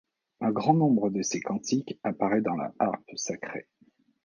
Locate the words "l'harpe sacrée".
2.55-3.67